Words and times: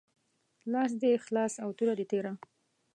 لاس 0.71 0.91
دي 1.01 1.11
خلاص 1.25 1.53
او 1.63 1.69
توره 1.77 1.93
دي 1.99 2.05
تیره 2.11 2.33